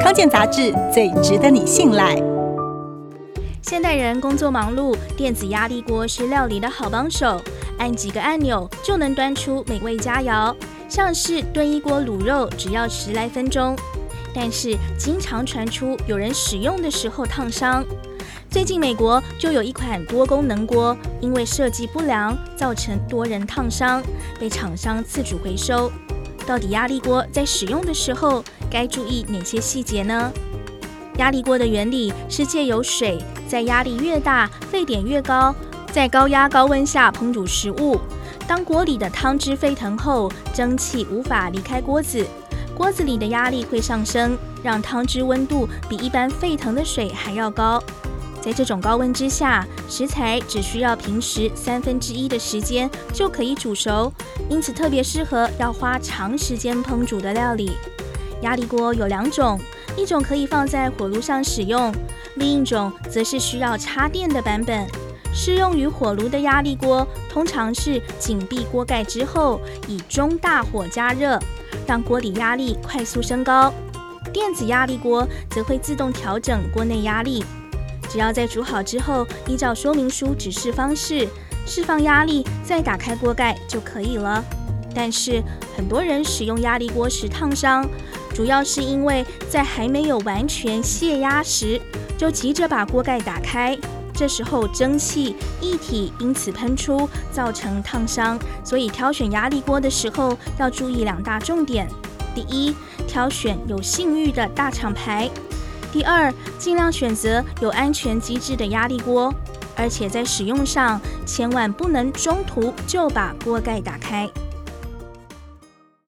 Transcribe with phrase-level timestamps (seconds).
[0.00, 2.16] 康健杂志最值得你信赖。
[3.62, 7.40] 现代人工作忙碌，电子压力锅是料理的好帮手，
[7.78, 10.54] 按几个按钮就能端出美味佳肴。
[10.88, 13.76] 像是炖一锅卤肉，只要十来分钟。
[14.34, 17.84] 但是经常传出有人使用的时候烫伤。
[18.48, 24.02] 最近美国就有一款多功能锅，因为设计不良，造成多人烫伤，
[24.38, 25.90] 被厂商自主回收。
[26.46, 30.32] 到底压力锅在使用的时候该注意哪些细节呢？
[31.18, 35.54] 压力锅的原理是借由水在压力越大、沸点越高，
[35.92, 38.00] 在高压高温下烹煮食物。
[38.48, 42.26] 当锅里的汤汁沸腾后，蒸汽无法离开锅子，
[42.76, 47.82] 锅子里的压力会上升，让汤汁温度比一般沸腾的水还要高。
[48.42, 54.12] 在这种高温之下，食材只需要平时三分之一的时间就可以煮熟，
[54.50, 57.70] 因此特别适合要花长时间烹煮的料理。
[58.40, 59.60] 压力锅有两种，
[59.96, 61.94] 一种可以放在火炉上使用，
[62.34, 64.84] 另一种则是需要插电的版本。
[65.32, 71.38] 适用于火炉的压力锅，通常是紧闭锅盖之后，以中大火加热，
[71.86, 73.72] 让锅底压力快速升高。
[74.32, 77.44] 电子压力锅则会自动调整锅内压力。
[78.12, 81.26] 只要在煮好之后，依照说明书指示方式
[81.66, 84.44] 释放压力，再打开锅盖就可以了。
[84.94, 85.42] 但是
[85.74, 87.88] 很多人使用压力锅时烫伤，
[88.34, 91.80] 主要是因为在还没有完全泄压时，
[92.18, 93.78] 就急着把锅盖打开，
[94.12, 98.38] 这时候蒸汽液体因此喷出，造成烫伤。
[98.62, 101.88] 所以挑选压力锅的时候要注意两大重点：
[102.34, 102.76] 第一，
[103.08, 105.30] 挑选有信誉的大厂牌。
[105.92, 109.32] 第二，尽量选择有安全机制的压力锅，
[109.76, 114.28] 而且在使用上千万不能中途就把锅盖打开。